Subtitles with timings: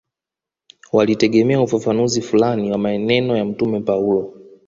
[0.93, 4.33] Walitegemea ufafanuzi fulani wa maneno ya Mtume Paulo